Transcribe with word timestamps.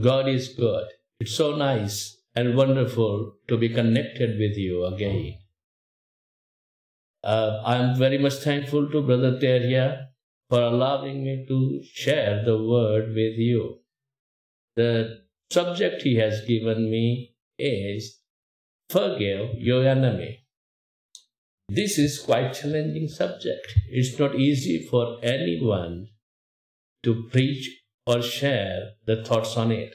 God 0.00 0.28
is 0.28 0.48
good. 0.48 0.86
It's 1.20 1.34
so 1.34 1.56
nice 1.56 2.16
and 2.34 2.56
wonderful 2.56 3.36
to 3.48 3.56
be 3.56 3.68
connected 3.68 4.38
with 4.38 4.56
you 4.56 4.84
again. 4.86 5.38
Uh, 7.22 7.62
I'm 7.64 7.96
very 7.96 8.18
much 8.18 8.34
thankful 8.34 8.90
to 8.90 9.02
Brother 9.02 9.38
Terria 9.38 10.06
for 10.48 10.60
allowing 10.60 11.22
me 11.24 11.44
to 11.46 11.82
share 11.84 12.44
the 12.44 12.58
word 12.58 13.08
with 13.08 13.38
you. 13.38 13.78
The 14.76 15.24
subject 15.50 16.02
he 16.02 16.16
has 16.16 16.40
given 16.46 16.90
me 16.90 17.34
is 17.58 18.22
Forgive 18.92 19.54
your 19.56 19.86
enemy. 19.88 20.44
This 21.66 21.96
is 21.98 22.18
quite 22.18 22.52
challenging 22.52 23.08
subject. 23.08 23.72
It's 23.88 24.18
not 24.18 24.34
easy 24.34 24.86
for 24.86 25.16
anyone 25.22 26.08
to 27.02 27.26
preach 27.32 27.81
or 28.06 28.22
share 28.22 28.92
the 29.06 29.24
thoughts 29.24 29.56
on 29.56 29.72
it. 29.72 29.94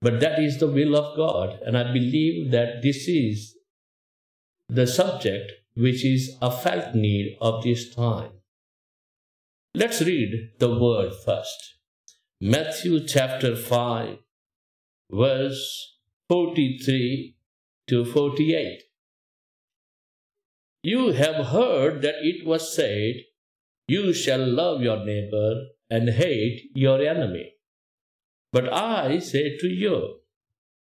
But 0.00 0.20
that 0.20 0.38
is 0.38 0.58
the 0.58 0.66
will 0.68 0.96
of 0.96 1.16
God, 1.16 1.58
and 1.64 1.78
I 1.78 1.92
believe 1.92 2.50
that 2.50 2.82
this 2.82 3.08
is 3.08 3.56
the 4.68 4.86
subject 4.86 5.52
which 5.76 6.04
is 6.04 6.36
a 6.40 6.50
felt 6.50 6.94
need 6.94 7.36
of 7.40 7.62
this 7.62 7.94
time. 7.94 8.32
Let's 9.74 10.00
read 10.02 10.52
the 10.58 10.78
word 10.78 11.12
first. 11.24 11.78
Matthew 12.40 13.06
chapter 13.06 13.56
5, 13.56 14.18
verse 15.10 15.96
43 16.28 17.36
to 17.88 18.04
48. 18.04 18.82
You 20.82 21.12
have 21.12 21.46
heard 21.46 22.02
that 22.02 22.16
it 22.20 22.46
was 22.46 22.74
said, 22.74 23.14
You 23.88 24.12
shall 24.12 24.46
love 24.46 24.82
your 24.82 25.04
neighbor 25.04 25.62
and 25.96 26.10
hate 26.20 26.60
your 26.74 27.00
enemy. 27.14 27.46
But 28.52 28.72
I 28.72 29.18
say 29.18 29.56
to 29.62 29.68
you, 29.68 29.96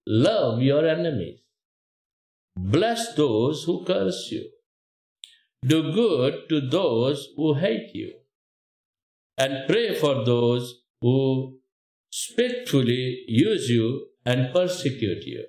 Love 0.05 0.61
your 0.61 0.85
enemies. 0.85 1.39
Bless 2.57 3.13
those 3.15 3.63
who 3.63 3.85
curse 3.85 4.27
you. 4.31 4.49
Do 5.65 5.93
good 5.93 6.49
to 6.49 6.59
those 6.59 7.29
who 7.37 7.53
hate 7.53 7.91
you. 7.93 8.13
And 9.37 9.67
pray 9.67 9.95
for 9.95 10.25
those 10.25 10.81
who 11.01 11.59
spitefully 12.11 13.23
use 13.27 13.69
you 13.69 14.07
and 14.25 14.53
persecute 14.53 15.23
you. 15.25 15.45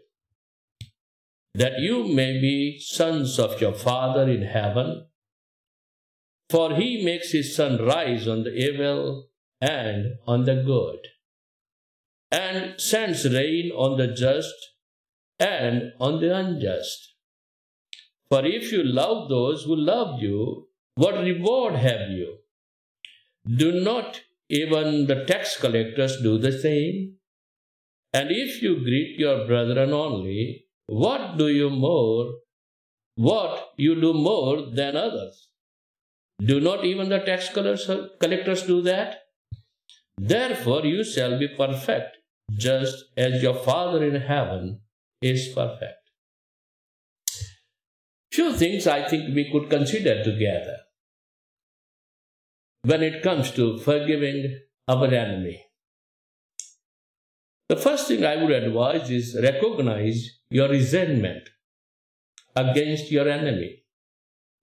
That 1.55 1.81
you 1.81 2.05
may 2.21 2.41
be 2.41 2.79
sons 2.81 3.39
of 3.41 3.61
your 3.61 3.75
Father 3.75 4.31
in 4.31 4.43
heaven 4.43 5.07
for 6.51 6.75
he 6.77 7.05
makes 7.05 7.33
his 7.33 7.55
sun 7.57 7.85
rise 7.85 8.29
on 8.29 8.45
the 8.45 8.55
evil 8.55 9.29
and 9.65 10.17
on 10.27 10.45
the 10.45 10.57
good, 10.63 11.09
and 12.31 12.79
sends 12.79 13.25
rain 13.35 13.71
on 13.85 13.97
the 13.97 14.09
just 14.09 14.73
and 15.39 15.93
on 15.99 16.21
the 16.21 16.35
unjust. 16.37 17.15
For 18.29 18.45
if 18.45 18.71
you 18.73 18.83
love 18.83 19.29
those 19.31 19.65
who 19.65 19.77
love 19.77 20.21
you, 20.21 20.69
what 20.97 21.15
reward 21.15 21.77
have 21.77 22.11
you? 22.11 22.39
Do 23.63 23.81
not 23.81 24.21
even 24.49 25.07
the 25.07 25.25
tax 25.25 25.57
collectors 25.59 26.21
do 26.23 26.37
the 26.39 26.53
same? 26.53 27.17
And 28.13 28.31
if 28.31 28.63
you 28.63 28.77
greet 28.85 29.19
your 29.19 29.47
brethren 29.47 29.93
only, 29.93 30.67
what 30.87 31.39
do 31.39 31.49
you 31.49 31.71
more? 31.71 32.33
What 33.17 33.73
you 33.77 34.01
do 34.01 34.13
more 34.13 34.71
than 34.71 34.97
others? 34.97 35.49
Do 36.41 36.61
not 36.61 36.85
even 36.85 37.09
the 37.09 37.21
tax 37.21 37.49
collectors 37.49 38.63
do 38.63 38.83
that? 38.83 39.24
Therefore, 40.19 40.85
you 40.85 41.05
shall 41.05 41.39
be 41.39 41.49
perfect, 41.49 42.19
just 42.53 43.05
as 43.17 43.43
your 43.43 43.55
Father 43.55 44.05
in 44.05 44.21
heaven 44.21 44.81
is 45.21 45.49
perfect. 45.55 45.99
Few 48.33 48.53
things 48.53 48.87
I 48.87 49.07
think 49.09 49.35
we 49.35 49.51
could 49.51 49.71
consider 49.71 50.23
together 50.25 50.79
when 52.83 53.03
it 53.03 53.23
comes 53.23 53.51
to 53.53 53.79
forgiving 53.79 54.61
our 54.89 55.07
enemy. 55.07 55.65
The 57.69 57.77
first 57.77 58.09
thing 58.09 58.25
I 58.25 58.37
would 58.37 58.51
advise 58.51 59.11
is 59.11 59.39
recognize 59.43 60.41
your 60.51 60.69
resentment 60.69 61.49
against 62.55 63.11
your 63.11 63.29
enemy. 63.29 63.85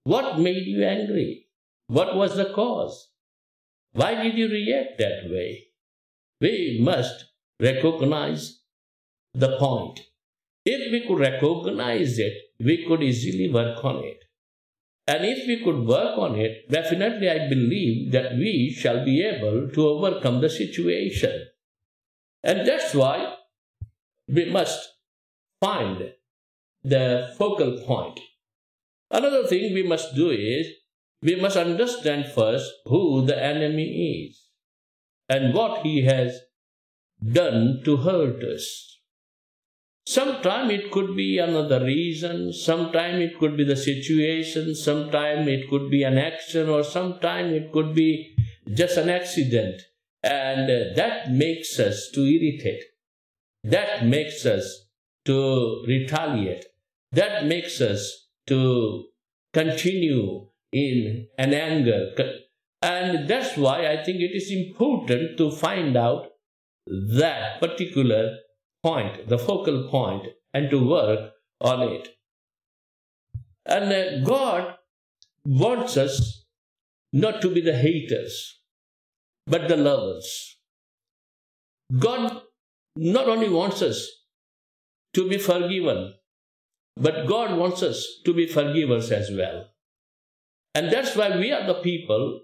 What 0.03 0.39
made 0.39 0.65
you 0.65 0.83
angry? 0.83 1.47
What 1.87 2.15
was 2.15 2.35
the 2.35 2.53
cause? 2.53 3.10
Why 3.93 4.15
did 4.15 4.37
you 4.37 4.47
react 4.47 4.97
that 4.99 5.29
way? 5.29 5.67
We 6.39 6.79
must 6.81 7.25
recognize 7.59 8.61
the 9.33 9.57
point. 9.57 10.01
If 10.65 10.91
we 10.91 11.07
could 11.07 11.19
recognize 11.19 12.17
it, 12.19 12.33
we 12.59 12.85
could 12.85 13.03
easily 13.03 13.51
work 13.51 13.83
on 13.83 14.03
it. 14.03 14.23
And 15.07 15.25
if 15.25 15.47
we 15.47 15.63
could 15.63 15.85
work 15.85 16.17
on 16.17 16.35
it, 16.35 16.69
definitely 16.69 17.29
I 17.29 17.49
believe 17.49 18.11
that 18.11 18.33
we 18.33 18.75
shall 18.77 19.03
be 19.03 19.21
able 19.23 19.69
to 19.69 19.87
overcome 19.87 20.41
the 20.41 20.49
situation. 20.49 21.47
And 22.43 22.67
that's 22.67 22.93
why 22.93 23.35
we 24.27 24.45
must 24.45 24.87
find 25.59 26.13
the 26.83 27.33
focal 27.37 27.81
point. 27.85 28.19
Another 29.09 29.45
thing 29.45 29.73
we 29.73 29.83
must 29.83 30.15
do 30.15 30.29
is 30.29 30.67
we 31.21 31.35
must 31.35 31.57
understand 31.57 32.25
first 32.33 32.71
who 32.85 33.25
the 33.25 33.41
enemy 33.41 34.27
is 34.27 34.49
and 35.29 35.53
what 35.53 35.83
he 35.83 36.03
has 36.05 36.39
done 37.23 37.81
to 37.85 37.97
hurt 37.97 38.43
us. 38.43 38.99
Sometime 40.05 40.71
it 40.71 40.89
could 40.91 41.15
be 41.15 41.37
another 41.37 41.83
reason, 41.85 42.51
sometime 42.51 43.21
it 43.21 43.37
could 43.37 43.55
be 43.55 43.63
the 43.63 43.75
situation, 43.75 44.73
sometime 44.73 45.47
it 45.47 45.69
could 45.69 45.91
be 45.91 46.03
an 46.03 46.17
action, 46.17 46.69
or 46.69 46.83
sometime 46.83 47.53
it 47.53 47.71
could 47.71 47.93
be 47.93 48.35
just 48.73 48.97
an 48.97 49.09
accident. 49.09 49.79
And 50.23 50.69
uh, 50.69 50.95
that 50.95 51.31
makes 51.31 51.79
us 51.79 52.09
to 52.15 52.21
irritate. 52.21 52.83
That 53.63 54.05
makes 54.05 54.45
us 54.45 54.87
to 55.25 55.83
retaliate. 55.87 56.65
That 57.11 57.45
makes 57.45 57.79
us 57.79 58.27
to 58.47 59.05
continue 59.53 60.47
in 60.71 61.27
an 61.37 61.53
anger. 61.53 62.11
And 62.81 63.27
that's 63.27 63.57
why 63.57 63.87
I 63.87 64.03
think 64.03 64.21
it 64.21 64.35
is 64.35 64.51
important 64.51 65.37
to 65.37 65.51
find 65.51 65.95
out 65.95 66.27
that 66.87 67.59
particular 67.59 68.37
point, 68.83 69.27
the 69.27 69.37
focal 69.37 69.87
point, 69.89 70.27
and 70.53 70.69
to 70.69 70.87
work 70.87 71.31
on 71.59 71.81
it. 71.81 72.09
And 73.65 73.91
uh, 73.93 74.23
God 74.25 74.75
wants 75.45 75.97
us 75.97 76.45
not 77.13 77.41
to 77.41 77.53
be 77.53 77.61
the 77.61 77.77
haters, 77.77 78.59
but 79.45 79.67
the 79.67 79.77
lovers. 79.77 80.57
God 81.99 82.41
not 82.95 83.27
only 83.27 83.49
wants 83.49 83.81
us 83.81 84.07
to 85.13 85.29
be 85.29 85.37
forgiven, 85.37 86.13
but 86.95 87.27
God 87.27 87.57
wants 87.57 87.83
us 87.83 88.05
to 88.25 88.33
be 88.33 88.47
forgivers 88.47 89.11
as 89.11 89.29
well. 89.31 89.70
And 90.73 90.91
that's 90.91 91.15
why 91.15 91.37
we 91.37 91.51
are 91.51 91.65
the 91.65 91.81
people, 91.81 92.41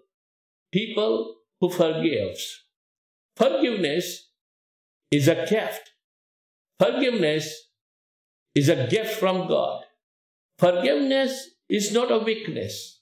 people 0.71 1.35
who 1.61 1.69
forgives. 1.69 2.65
Forgiveness 3.35 4.29
is 5.11 5.27
a 5.27 5.45
gift. 5.45 5.91
Forgiveness 6.79 7.71
is 8.53 8.69
a 8.69 8.87
gift 8.87 9.19
from 9.19 9.47
God. 9.47 9.83
Forgiveness 10.59 11.49
is 11.69 11.91
not 11.91 12.11
a 12.11 12.19
weakness. 12.19 13.01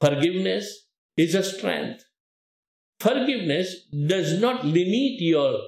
Forgiveness 0.00 0.86
is 1.16 1.34
a 1.34 1.42
strength. 1.42 2.04
Forgiveness 3.00 3.86
does 4.06 4.40
not 4.40 4.64
limit 4.64 5.20
your 5.20 5.60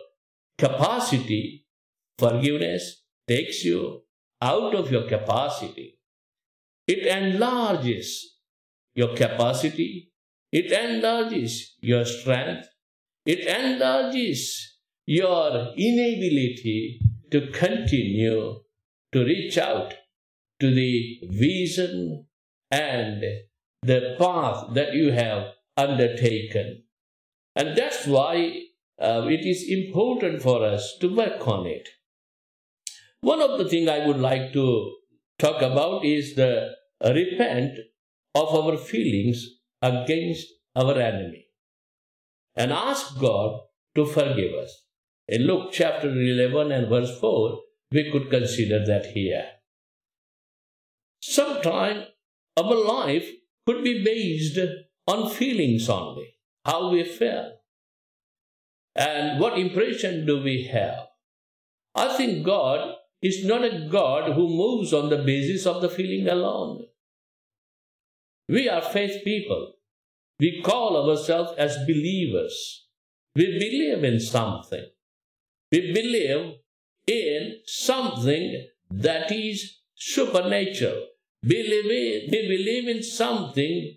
capacity. 0.59 1.67
Forgiveness 2.19 3.03
takes 3.29 3.65
you 3.65 4.03
out 4.41 4.75
of 4.75 4.91
your 4.91 5.09
capacity. 5.09 5.99
It 6.87 7.07
enlarges 7.07 8.37
your 8.95 9.15
capacity, 9.17 10.13
it 10.51 10.71
enlarges 10.71 11.77
your 11.81 12.05
strength, 12.05 12.69
It 13.25 13.47
enlarges 13.47 14.79
your 15.07 15.75
inability 15.77 17.01
to 17.31 17.53
continue 17.53 18.61
to 19.13 19.25
reach 19.25 19.57
out 19.57 19.95
to 20.59 20.75
the 20.75 21.21
vision 21.31 22.27
and 22.71 23.23
the 23.83 24.17
path 24.19 24.75
that 24.75 24.93
you 24.95 25.13
have 25.13 25.53
undertaken. 25.77 26.83
And 27.55 27.77
that's 27.77 28.07
why 28.07 28.63
uh, 29.01 29.27
it 29.29 29.47
is 29.47 29.69
important 29.69 30.43
for 30.43 30.65
us 30.65 30.97
to 31.01 31.15
work 31.15 31.47
on 31.47 31.67
it. 31.67 31.89
One 33.21 33.41
of 33.41 33.59
the 33.59 33.69
things 33.69 33.89
I 33.89 34.07
would 34.07 34.19
like 34.19 34.53
to 34.55 34.97
talk 35.39 35.63
about 35.63 36.05
is 36.05 36.35
the 36.35 36.75
repent 37.05 37.79
of 38.35 38.55
our 38.55 38.77
feelings 38.77 39.47
against 39.81 40.49
our 40.75 40.99
enemy 40.99 41.47
and 42.57 42.73
ask 42.73 43.19
God 43.19 43.61
to 43.95 44.07
forgive 44.07 44.55
us. 44.55 44.85
In 45.29 45.43
Luke 45.43 45.71
chapter 45.73 46.11
11 46.11 46.73
and 46.73 46.89
verse 46.89 47.19
4, 47.19 47.59
we 47.93 48.11
could 48.11 48.31
consider 48.31 48.85
that 48.87 49.07
here. 49.07 49.47
Sometimes 51.21 52.07
our 52.57 52.75
life 52.75 53.29
could 53.67 53.85
be 53.85 54.03
based 54.05 54.59
on 55.07 55.31
feelings 55.31 55.89
only, 55.89 56.35
how 56.65 56.91
we 56.91 57.05
feel. 57.05 57.53
And 58.95 59.41
what 59.41 59.59
impression 59.59 60.27
do 60.27 60.43
we 60.43 60.65
have? 60.65 61.07
I 61.95 62.17
think 62.17 62.45
God 62.45 62.97
is 63.21 63.45
not 63.45 63.65
a 63.65 63.89
God 63.91 64.33
who 64.33 64.49
moves 64.49 64.93
on 64.93 65.09
the 65.09 65.19
basis 65.19 65.67
of 65.67 65.81
the 65.81 65.89
feeling 65.89 66.29
alone. 66.29 66.87
We 68.53 68.69
are 68.69 68.83
faith 68.83 69.25
people. 69.25 69.73
We 70.39 70.61
call 70.61 71.09
ourselves 71.09 71.53
as 71.57 71.87
believers. 71.87 72.87
We 73.35 73.47
believe 73.47 74.05
in 74.05 74.21
something. 74.21 74.85
We 75.71 75.81
believe 75.95 76.57
in 77.07 77.61
something 77.65 78.69
that 78.91 79.33
is 79.33 79.79
supernatural. 79.95 81.07
We 81.43 81.63
believe, 81.63 82.31
we 82.31 82.41
believe 82.57 82.89
in 82.95 83.03
something 83.03 83.97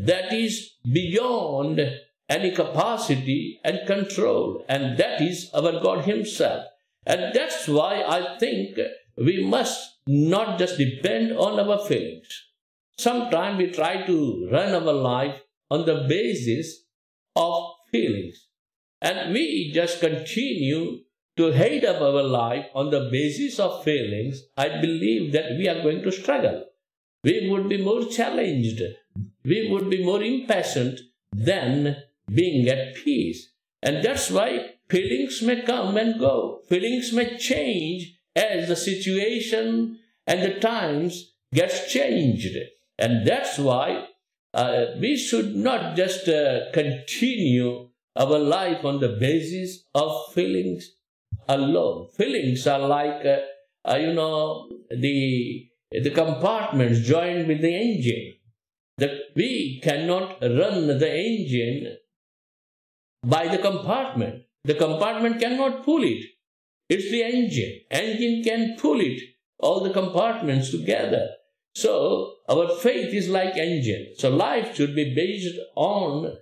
that 0.00 0.32
is 0.32 0.72
beyond 0.92 1.80
any 2.28 2.50
capacity 2.50 3.60
and 3.62 3.86
control, 3.86 4.64
and 4.68 4.98
that 4.98 5.20
is 5.20 5.48
our 5.54 5.80
God 5.80 6.06
Himself. 6.06 6.64
And 7.06 7.32
that's 7.32 7.68
why 7.68 8.02
I 8.02 8.36
think 8.38 8.80
we 9.16 9.44
must 9.44 9.98
not 10.08 10.58
just 10.58 10.76
depend 10.76 11.36
on 11.36 11.60
our 11.60 11.78
feelings. 11.86 12.51
Sometimes 12.98 13.58
we 13.58 13.70
try 13.70 14.06
to 14.06 14.48
run 14.52 14.74
our 14.74 14.92
life 14.92 15.40
on 15.70 15.86
the 15.86 16.06
basis 16.08 16.84
of 17.34 17.72
feelings. 17.90 18.48
And 19.00 19.32
we 19.32 19.72
just 19.72 20.00
continue 20.00 21.00
to 21.36 21.52
hate 21.52 21.84
up 21.84 22.00
our 22.00 22.22
life 22.22 22.66
on 22.74 22.90
the 22.90 23.08
basis 23.10 23.58
of 23.58 23.82
feelings. 23.82 24.42
I 24.56 24.80
believe 24.80 25.32
that 25.32 25.56
we 25.58 25.68
are 25.68 25.82
going 25.82 26.02
to 26.02 26.12
struggle. 26.12 26.66
We 27.24 27.48
would 27.50 27.68
be 27.68 27.82
more 27.82 28.04
challenged. 28.04 28.82
We 29.44 29.68
would 29.70 29.88
be 29.90 30.04
more 30.04 30.22
impatient 30.22 31.00
than 31.32 31.96
being 32.32 32.68
at 32.68 32.94
peace. 32.96 33.48
And 33.82 34.04
that's 34.04 34.30
why 34.30 34.72
Feelings 34.92 35.40
may 35.40 35.62
come 35.62 35.96
and 35.96 36.20
go. 36.20 36.60
Feelings 36.68 37.14
may 37.14 37.38
change 37.38 38.20
as 38.36 38.68
the 38.68 38.76
situation 38.76 39.98
and 40.26 40.42
the 40.42 40.60
times 40.60 41.32
gets 41.54 41.90
changed. 41.90 42.54
And 42.98 43.26
that's 43.26 43.58
why 43.58 44.06
uh, 44.54 44.86
we 45.00 45.16
should 45.16 45.56
not 45.56 45.96
just 45.96 46.28
uh, 46.28 46.70
continue 46.72 47.88
our 48.16 48.38
life 48.38 48.84
on 48.84 49.00
the 49.00 49.16
basis 49.18 49.84
of 49.94 50.32
feelings 50.32 50.90
alone. 51.48 52.08
Feelings 52.16 52.66
are 52.66 52.80
like, 52.80 53.24
uh, 53.24 53.94
you 53.96 54.12
know, 54.12 54.68
the, 54.90 55.68
the 55.90 56.10
compartments 56.10 57.00
joined 57.00 57.48
with 57.48 57.60
the 57.62 57.74
engine. 57.74 58.34
That 58.98 59.12
we 59.34 59.80
cannot 59.82 60.42
run 60.42 60.86
the 60.86 61.12
engine 61.12 61.96
by 63.26 63.48
the 63.48 63.58
compartment. 63.58 64.42
The 64.64 64.74
compartment 64.74 65.40
cannot 65.40 65.82
pull 65.82 66.04
it. 66.04 66.24
It's 66.88 67.10
the 67.10 67.22
engine. 67.22 67.80
Engine 67.90 68.44
can 68.44 68.76
pull 68.78 69.00
it, 69.00 69.20
all 69.58 69.82
the 69.82 69.92
compartments 69.92 70.70
together. 70.70 71.30
So 71.74 72.31
our 72.48 72.68
faith 72.76 73.14
is 73.14 73.28
like 73.28 73.56
engine. 73.56 74.14
So 74.16 74.30
life 74.30 74.74
should 74.76 74.94
be 74.94 75.14
based 75.14 75.58
on 75.76 76.36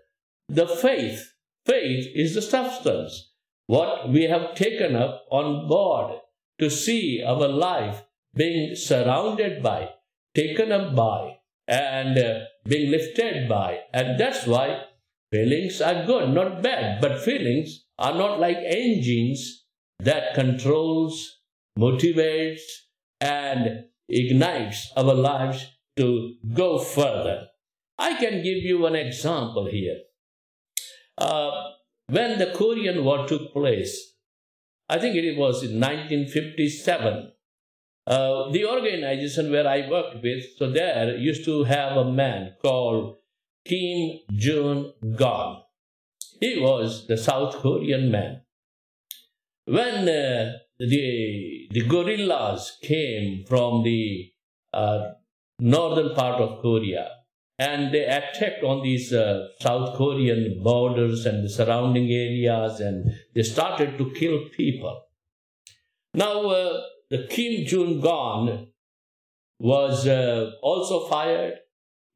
the 0.49 0.67
faith. 0.67 1.33
Faith 1.67 2.07
is 2.15 2.35
the 2.35 2.43
substance. 2.43 3.33
What 3.67 4.09
we 4.09 4.25
have 4.25 4.55
taken 4.55 4.97
up 4.97 5.25
on 5.31 5.69
board 5.69 6.19
to 6.59 6.71
see 6.71 7.23
our 7.25 7.49
life 7.49 8.05
being 8.35 8.75
surrounded 8.75 9.63
by, 9.63 9.91
taken 10.35 10.73
up 10.73 10.95
by, 10.95 11.37
and 11.69 12.19
uh, 12.19 12.41
being 12.65 12.91
lifted 12.91 13.49
by. 13.49 13.81
And 13.93 14.19
that's 14.19 14.47
why 14.47 14.83
feelings 15.31 15.81
are 15.81 16.05
good, 16.05 16.31
not 16.31 16.63
bad, 16.63 17.01
but 17.01 17.23
feelings 17.23 17.85
are 17.99 18.15
not 18.15 18.41
like 18.41 18.57
engines 18.65 19.65
that 20.01 20.35
controls, 20.35 21.39
motivates, 21.79 22.63
and 23.21 23.85
ignites 24.09 24.91
our 24.97 25.15
lives 25.15 25.67
to 26.01 26.35
go 26.55 26.79
further. 26.79 27.49
I 27.99 28.15
can 28.15 28.43
give 28.43 28.63
you 28.71 28.87
an 28.87 28.95
example 28.95 29.67
here. 29.67 29.99
Uh, 31.19 31.51
when 32.09 32.39
the 32.39 32.53
Korean 32.55 33.05
War 33.05 33.27
took 33.27 33.53
place, 33.53 34.15
I 34.89 34.99
think 34.99 35.15
it 35.15 35.37
was 35.37 35.63
in 35.63 35.79
1957, 35.79 37.33
uh, 38.07 38.51
the 38.51 38.65
organization 38.65 39.53
where 39.53 39.69
I 39.69 39.89
worked 39.89 40.23
with, 40.23 40.45
so 40.57 40.71
there 40.71 41.17
used 41.17 41.45
to 41.45 41.65
have 41.65 41.97
a 41.97 42.11
man 42.11 42.55
called 42.61 43.19
Kim 43.65 44.21
Jong 44.33 44.93
Gon. 45.15 45.63
He 46.41 46.59
was 46.59 47.07
the 47.07 47.19
South 47.19 47.57
Korean 47.57 48.11
man. 48.11 48.41
When 49.67 50.09
uh, 50.09 50.53
the, 50.79 51.69
the 51.71 51.87
guerrillas 51.87 52.79
came 52.83 53.45
from 53.47 53.85
the 53.85 54.33
uh, 54.73 55.11
northern 55.61 56.15
part 56.15 56.41
of 56.41 56.61
Korea 56.61 57.11
and 57.61 57.93
they 57.93 58.05
attacked 58.07 58.65
on 58.65 58.83
these 58.83 59.13
uh, 59.13 59.49
South 59.61 59.95
Korean 59.97 60.63
borders 60.65 61.27
and 61.27 61.45
the 61.45 61.49
surrounding 61.49 62.11
areas 62.11 62.81
and 62.81 63.13
they 63.35 63.43
started 63.43 63.99
to 63.99 64.11
kill 64.13 64.49
people. 64.57 65.03
Now, 66.15 66.41
uh, 66.47 66.81
the 67.11 67.27
Kim 67.29 67.67
Jong 67.67 68.01
Gon 68.01 68.69
was 69.59 70.07
uh, 70.07 70.53
also 70.63 71.07
fired. 71.07 71.59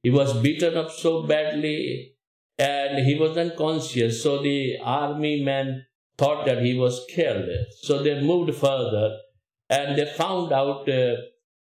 He 0.02 0.08
was 0.08 0.32
beaten 0.32 0.78
up 0.78 0.90
so 0.90 1.24
badly 1.24 2.14
and 2.58 3.04
he 3.04 3.14
was 3.16 3.36
unconscious. 3.36 4.22
So 4.22 4.42
the 4.42 4.78
army 4.82 5.44
men 5.44 5.84
thought 6.16 6.46
that 6.46 6.62
he 6.62 6.72
was 6.72 7.04
killed. 7.14 7.50
So 7.82 8.02
they 8.02 8.18
moved 8.22 8.54
further 8.54 9.18
and 9.68 9.98
they 9.98 10.06
found 10.06 10.52
out 10.52 10.88
uh, 10.88 11.16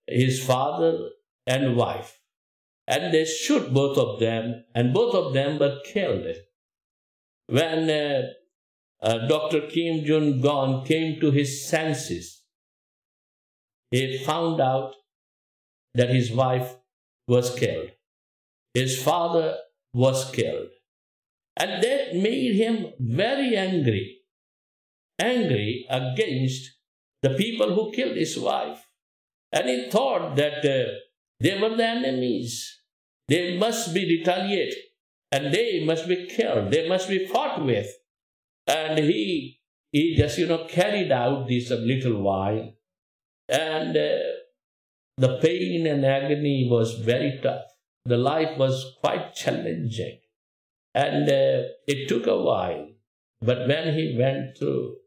his 0.08 0.44
father 0.46 1.10
and 1.52 1.76
wife. 1.76 2.20
And 2.88 3.14
they 3.14 3.26
shoot 3.26 3.74
both 3.74 3.98
of 3.98 4.20
them, 4.20 4.64
and 4.74 4.94
both 4.94 5.14
of 5.14 5.34
them 5.34 5.60
were 5.60 5.78
killed. 5.94 6.28
When 7.48 7.90
uh, 7.90 8.22
uh, 9.02 9.28
Dr. 9.28 9.62
Kim 9.68 10.06
Jong 10.06 10.42
Gon 10.42 10.86
came 10.86 11.20
to 11.20 11.32
his 11.32 11.68
senses, 11.68 12.44
he 13.92 14.18
found 14.18 14.62
out 14.62 14.96
that 15.94 16.10
his 16.10 16.32
wife 16.32 16.76
was 17.28 17.54
killed. 17.54 17.92
His 18.74 19.02
father 19.04 19.58
was 19.94 20.32
killed. 20.32 20.70
And 21.58 21.84
that 21.84 22.16
made 22.16 22.56
him 22.56 22.94
very 23.00 23.58
angry. 23.58 24.20
Angry 25.20 25.86
against 25.90 26.72
the 27.22 27.32
people 27.32 27.76
who 27.76 27.92
killed 27.92 28.16
his 28.16 28.38
wife. 28.40 28.88
And 29.52 29.68
he 29.68 29.90
thought 29.90 30.38
that 30.38 30.66
uh, 30.66 30.92
they 31.42 31.60
were 31.60 31.76
the 31.76 31.88
enemies. 31.88 32.82
They 33.28 33.58
must 33.58 33.94
be 33.94 34.06
retaliated 34.06 34.78
and 35.32 35.54
they 35.54 35.84
must 35.84 36.08
be 36.08 36.28
killed. 36.28 36.72
They 36.72 36.88
must 36.88 37.10
be 37.10 37.26
fought 37.26 37.66
with. 37.66 37.90
And 38.68 39.00
he, 39.00 39.60
he 39.92 40.16
just, 40.16 40.38
you 40.38 40.48
know, 40.48 40.66
carried 40.68 41.12
out 41.12 41.48
this 41.48 41.72
a 41.72 41.78
little 41.78 42.22
while. 42.22 42.74
And 43.50 43.98
uh, 43.98 44.18
the 45.18 45.40
pain 45.42 45.88
and 45.88 46.06
agony 46.06 46.68
was 46.70 46.94
very 46.94 47.40
tough. 47.42 47.66
The 48.06 48.18
life 48.18 48.58
was 48.58 48.98
quite 49.02 49.34
challenging. 49.34 50.20
And 50.94 51.28
uh, 51.28 51.70
it 51.88 52.08
took 52.08 52.28
a 52.28 52.38
while. 52.38 52.88
But 53.42 53.68
when 53.68 53.96
he 53.96 54.16
went 54.18 54.58
through 54.58 54.98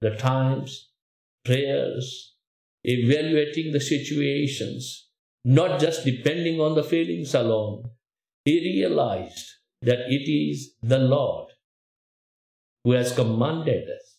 the 0.00 0.16
times, 0.16 0.90
prayers, 1.44 2.34
evaluating 2.84 3.72
the 3.72 3.80
situations, 3.80 5.07
not 5.44 5.80
just 5.80 6.04
depending 6.04 6.60
on 6.60 6.74
the 6.74 6.82
feelings 6.82 7.34
alone, 7.34 7.90
he 8.44 8.60
realized 8.60 9.46
that 9.82 10.00
it 10.08 10.30
is 10.30 10.74
the 10.82 10.98
Lord 10.98 11.52
who 12.84 12.92
has 12.92 13.12
commanded 13.12 13.84
us 13.84 14.16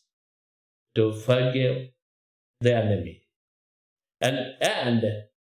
to 0.96 1.14
forgive 1.14 1.90
the 2.62 2.76
enemy. 2.76 3.22
And, 4.22 4.38
and 4.62 5.04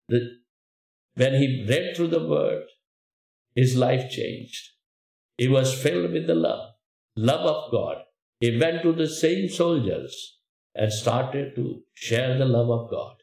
the, 0.07 0.37
when 1.15 1.33
he 1.35 1.65
read 1.67 1.95
through 1.95 2.09
the 2.09 2.27
word, 2.27 2.63
his 3.55 3.75
life 3.75 4.09
changed. 4.09 4.69
He 5.37 5.47
was 5.47 5.73
filled 5.73 6.11
with 6.11 6.27
the 6.27 6.35
love, 6.35 6.73
love 7.15 7.45
of 7.45 7.71
God. 7.71 7.97
He 8.39 8.57
went 8.57 8.83
to 8.83 8.91
the 8.93 9.07
same 9.07 9.49
soldiers 9.49 10.37
and 10.75 10.91
started 10.93 11.55
to 11.55 11.81
share 11.95 12.37
the 12.37 12.45
love 12.45 12.69
of 12.69 12.89
God. 12.89 13.15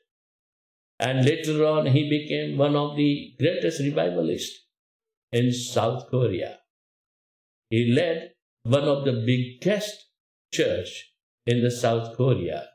And 0.98 1.24
later 1.24 1.64
on, 1.66 1.86
he 1.86 2.08
became 2.08 2.56
one 2.56 2.76
of 2.76 2.96
the 2.96 3.34
greatest 3.38 3.80
revivalists 3.80 4.66
in 5.32 5.52
South 5.52 6.08
Korea. 6.08 6.58
He 7.70 7.92
led 7.92 8.32
one 8.62 8.84
of 8.84 9.04
the 9.04 9.12
biggest 9.12 10.10
church 10.52 11.12
in 11.46 11.62
the 11.62 11.70
South 11.70 12.16
Korea. 12.16 12.68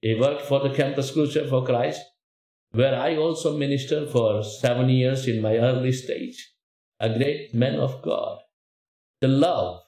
He 0.00 0.14
worked 0.14 0.42
for 0.42 0.60
the 0.60 0.74
Campus 0.74 1.10
Crusade 1.10 1.48
for 1.48 1.64
Christ, 1.64 2.00
where 2.70 2.94
I 2.94 3.16
also 3.16 3.56
ministered 3.56 4.10
for 4.10 4.42
seven 4.42 4.88
years 4.88 5.26
in 5.26 5.42
my 5.42 5.56
early 5.56 5.92
stage. 5.92 6.52
A 7.00 7.08
great 7.18 7.52
man 7.54 7.76
of 7.76 8.02
God. 8.02 8.38
The 9.20 9.28
love 9.28 9.80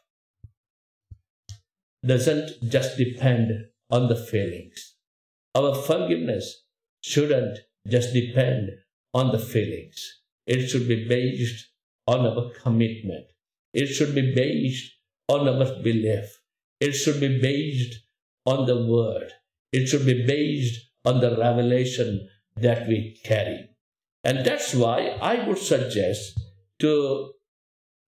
doesn't 2.04 2.68
just 2.68 2.96
depend 2.96 3.52
on 3.90 4.08
the 4.08 4.16
feelings. 4.16 4.96
Our 5.54 5.74
forgiveness 5.74 6.64
shouldn't 7.02 7.58
just 7.86 8.12
depend 8.12 8.70
on 9.14 9.32
the 9.32 9.38
feelings. 9.38 10.20
It 10.46 10.68
should 10.68 10.88
be 10.88 11.06
based 11.08 11.68
on 12.06 12.26
our 12.26 12.50
commitment. 12.50 13.26
It 13.72 13.86
should 13.86 14.14
be 14.14 14.34
based 14.34 14.92
on 15.28 15.48
our 15.48 15.82
belief. 15.82 16.40
It 16.80 16.92
should 16.92 17.20
be 17.20 17.40
based 17.40 18.00
on 18.46 18.66
the 18.66 18.86
word. 18.86 19.30
It 19.72 19.86
should 19.86 20.06
be 20.06 20.26
based 20.26 20.80
on 21.04 21.20
the 21.20 21.36
revelation 21.36 22.28
that 22.56 22.88
we 22.88 23.18
carry. 23.24 23.68
And 24.24 24.44
that's 24.44 24.74
why 24.74 25.18
I 25.20 25.46
would 25.46 25.58
suggest 25.58 26.40
to 26.80 27.32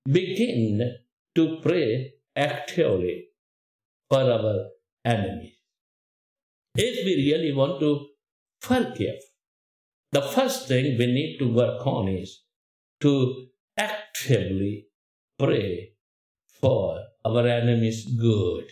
begin 0.06 0.97
to 1.35 1.59
pray 1.62 2.14
actively 2.37 3.26
for 4.09 4.20
our 4.20 4.68
enemies. 5.04 5.54
If 6.75 7.04
we 7.04 7.32
really 7.32 7.52
want 7.52 7.80
to 7.80 8.09
forgive, 8.60 9.20
the 10.12 10.22
first 10.22 10.68
thing 10.68 10.98
we 10.98 11.06
need 11.06 11.38
to 11.38 11.52
work 11.52 11.86
on 11.86 12.08
is 12.08 12.42
to 13.00 13.46
actively 13.76 14.86
pray 15.38 15.92
for 16.60 16.98
our 17.24 17.46
enemies' 17.46 18.04
good. 18.04 18.64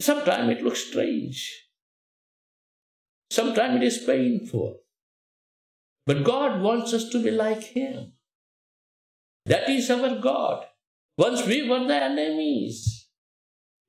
Sometimes 0.00 0.50
it 0.50 0.62
looks 0.62 0.88
strange. 0.88 1.68
Sometimes 3.30 3.76
it 3.76 3.84
is 3.84 3.98
painful. 3.98 4.80
But 6.04 6.24
God 6.24 6.60
wants 6.60 6.92
us 6.92 7.08
to 7.10 7.22
be 7.22 7.30
like 7.30 7.62
Him. 7.62 8.12
That 9.46 9.70
is 9.70 9.90
our 9.90 10.18
God. 10.18 10.66
Once 11.16 11.46
we 11.46 11.68
were 11.68 11.86
the 11.86 11.94
enemies. 11.94 13.08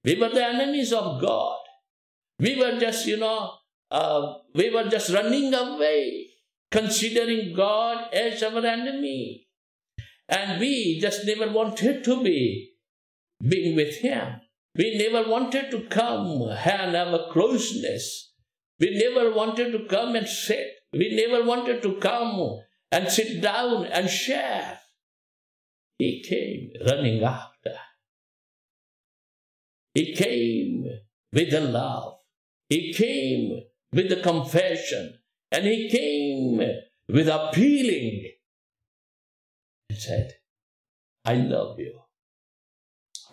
We 0.03 0.15
were 0.15 0.29
the 0.29 0.45
enemies 0.45 0.93
of 0.93 1.21
God. 1.21 1.62
We 2.39 2.55
were 2.57 2.79
just, 2.79 3.05
you 3.05 3.17
know, 3.17 3.53
uh, 3.91 4.33
we 4.55 4.69
were 4.69 4.89
just 4.89 5.13
running 5.13 5.53
away, 5.53 6.27
considering 6.71 7.53
God 7.55 8.13
as 8.13 8.41
our 8.43 8.65
enemy. 8.65 9.47
And 10.27 10.59
we 10.59 10.99
just 10.99 11.25
never 11.25 11.51
wanted 11.51 12.03
to 12.03 12.23
be 12.23 12.71
being 13.41 13.75
with 13.75 13.97
Him. 13.97 14.41
We 14.75 14.97
never 14.97 15.29
wanted 15.29 15.69
to 15.71 15.81
come 15.81 16.41
and 16.41 16.95
have 16.95 17.13
a 17.13 17.27
closeness. 17.31 18.31
We 18.79 18.97
never 18.97 19.35
wanted 19.35 19.71
to 19.73 19.85
come 19.87 20.15
and 20.15 20.27
sit. 20.27 20.67
We 20.91 21.15
never 21.15 21.45
wanted 21.45 21.83
to 21.83 21.95
come 21.97 22.59
and 22.91 23.09
sit 23.09 23.41
down 23.41 23.85
and 23.85 24.09
share. 24.09 24.79
He 25.99 26.23
came 26.23 26.71
running 26.87 27.23
after. 27.23 27.75
He 29.93 30.15
came 30.15 30.85
with 31.31 31.51
the 31.51 31.61
love. 31.61 32.15
He 32.69 32.93
came 32.93 33.63
with 33.91 34.09
the 34.09 34.17
confession. 34.17 35.19
And 35.51 35.65
he 35.65 35.89
came 35.89 36.57
with 37.07 37.27
appealing 37.27 38.31
and 39.89 39.99
said, 39.99 40.33
I 41.23 41.35
love 41.35 41.79
you. 41.79 41.99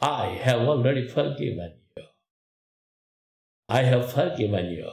I 0.03 0.27
have 0.27 0.61
already 0.61 1.09
forgiven 1.09 1.75
you. 1.97 2.03
I 3.69 3.83
have 3.83 4.13
forgiven 4.13 4.67
you. 4.67 4.91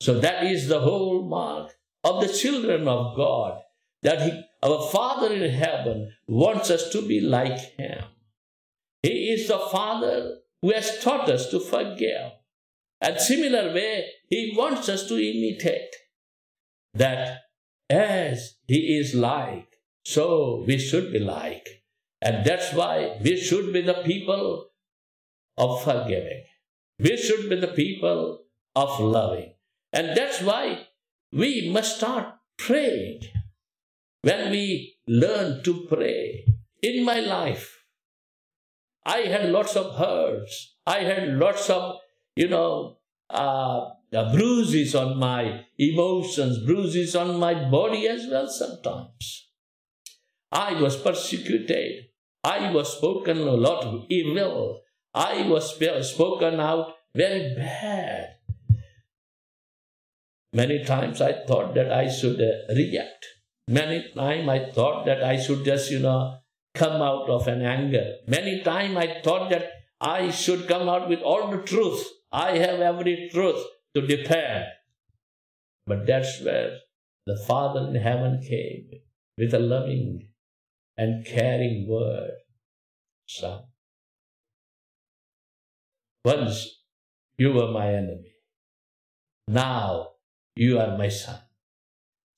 So 0.00 0.18
that 0.20 0.44
is 0.44 0.68
the 0.68 0.80
whole 0.80 1.28
mark 1.28 1.72
of 2.04 2.22
the 2.22 2.32
children 2.32 2.86
of 2.86 3.16
God, 3.16 3.60
that 4.02 4.22
he, 4.22 4.42
our 4.62 4.88
Father 4.90 5.32
in 5.32 5.50
heaven 5.50 6.12
wants 6.26 6.70
us 6.70 6.90
to 6.90 7.06
be 7.06 7.20
like 7.20 7.58
Him. 7.76 8.04
He 9.02 9.30
is 9.30 9.48
the 9.48 9.58
Father 9.58 10.38
who 10.62 10.72
has 10.72 11.02
taught 11.02 11.28
us 11.28 11.50
to 11.50 11.60
forgive. 11.60 12.32
And 13.00 13.20
similar 13.20 13.72
way, 13.72 14.06
He 14.28 14.54
wants 14.56 14.88
us 14.88 15.06
to 15.08 15.14
imitate 15.14 15.94
that 16.94 17.42
as 17.90 18.56
He 18.66 18.96
is 18.98 19.14
like, 19.14 19.68
so 20.04 20.64
we 20.66 20.78
should 20.78 21.12
be 21.12 21.18
like. 21.18 21.66
And 22.22 22.44
that's 22.44 22.72
why 22.72 23.18
we 23.22 23.36
should 23.36 23.72
be 23.72 23.82
the 23.82 24.02
people 24.04 24.68
of 25.58 25.82
forgiving. 25.84 26.44
We 26.98 27.16
should 27.16 27.50
be 27.50 27.56
the 27.60 27.68
people 27.68 28.40
of 28.74 29.00
loving. 29.00 29.52
And 29.92 30.16
that's 30.16 30.40
why 30.40 30.86
we 31.32 31.70
must 31.70 31.96
start 31.98 32.34
praying. 32.58 33.20
When 34.22 34.50
we 34.50 34.96
learn 35.06 35.62
to 35.64 35.86
pray, 35.88 36.46
in 36.82 37.04
my 37.04 37.20
life, 37.20 37.84
I 39.04 39.18
had 39.20 39.50
lots 39.50 39.76
of 39.76 39.96
hurts. 39.96 40.76
I 40.86 41.00
had 41.00 41.28
lots 41.34 41.70
of, 41.70 41.96
you 42.36 42.48
know, 42.48 42.98
uh, 43.30 43.90
bruises 44.32 44.94
on 44.94 45.18
my 45.18 45.64
emotions, 45.78 46.64
bruises 46.64 47.16
on 47.16 47.38
my 47.38 47.68
body 47.68 48.06
as 48.06 48.26
well 48.30 48.48
sometimes. 48.48 49.48
I 50.52 50.80
was 50.80 50.96
persecuted. 50.96 52.06
I 52.44 52.70
was 52.70 52.96
spoken 52.96 53.38
a 53.38 53.50
lot 53.50 53.84
of 53.84 54.04
evil. 54.08 54.80
I 55.12 55.42
was 55.48 55.74
spoken 56.08 56.60
out 56.60 56.92
very 57.14 57.54
bad. 57.56 58.36
Many 60.52 60.84
times 60.84 61.20
I 61.20 61.44
thought 61.46 61.74
that 61.74 61.92
I 61.92 62.08
should 62.08 62.40
uh, 62.40 62.74
react. 62.74 63.26
Many 63.68 64.12
times 64.14 64.48
I 64.48 64.70
thought 64.70 65.06
that 65.06 65.24
I 65.24 65.40
should 65.40 65.64
just, 65.64 65.90
you 65.90 65.98
know, 65.98 66.38
come 66.74 67.02
out 67.02 67.28
of 67.28 67.48
an 67.48 67.62
anger. 67.62 68.14
Many 68.28 68.62
times 68.62 68.96
I 68.96 69.20
thought 69.22 69.50
that 69.50 69.66
I 70.00 70.30
should 70.30 70.68
come 70.68 70.88
out 70.88 71.08
with 71.08 71.20
all 71.20 71.50
the 71.50 71.62
truth. 71.62 72.06
I 72.32 72.58
have 72.58 72.80
every 72.80 73.28
truth 73.32 73.62
to 73.94 74.06
defend. 74.06 74.66
But 75.86 76.06
that's 76.06 76.42
where 76.42 76.78
the 77.26 77.36
Father 77.46 77.88
in 77.88 77.94
heaven 77.94 78.40
came 78.46 78.90
with 79.38 79.54
a 79.54 79.58
loving 79.58 80.28
and 80.96 81.24
caring 81.24 81.86
word. 81.88 82.32
Son, 83.28 83.64
once 86.24 86.76
you 87.38 87.52
were 87.52 87.70
my 87.70 87.88
enemy. 87.88 88.32
Now 89.48 90.12
you 90.54 90.78
are 90.78 90.96
my 90.96 91.08
son. 91.08 91.40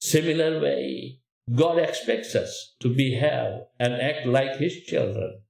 Similar 0.01 0.61
way, 0.61 1.21
God 1.55 1.79
expects 1.79 2.35
us 2.35 2.75
to 2.81 2.95
behave 2.95 3.61
and 3.79 3.95
act 3.95 4.27
like 4.27 4.57
His 4.57 4.83
children, 4.83 5.41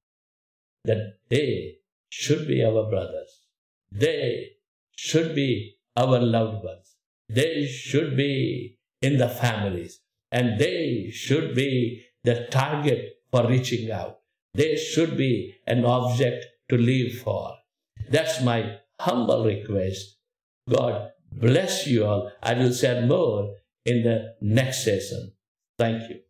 that 0.85 1.19
they 1.29 1.79
should 2.09 2.47
be 2.47 2.63
our 2.65 2.89
brothers. 2.89 3.38
They 3.91 4.53
should 4.97 5.35
be 5.35 5.77
our 5.97 6.19
loved 6.21 6.65
ones. 6.65 6.97
They 7.29 7.67
should 7.67 8.17
be 8.17 8.79
in 9.03 9.19
the 9.19 9.29
families 9.29 10.01
and 10.31 10.59
they 10.59 11.11
should 11.13 11.55
be 11.55 12.05
the 12.25 12.47
target 12.51 13.21
for 13.31 13.47
reaching 13.47 13.91
out. 13.91 14.19
They 14.55 14.77
should 14.77 15.17
be 15.17 15.55
an 15.67 15.85
object 15.85 16.47
to 16.71 16.77
live 16.77 17.19
for. 17.21 17.55
That's 18.11 18.43
my 18.43 18.79
humble 19.01 19.45
request. 19.45 20.17
God 20.69 21.11
bless 21.31 21.87
you 21.87 22.05
all. 22.05 22.33
I 22.43 22.55
will 22.55 22.73
share 22.73 23.07
more 23.07 23.55
in 23.85 24.03
the 24.03 24.35
next 24.41 24.85
session. 24.85 25.33
Thank 25.79 26.11
you. 26.11 26.21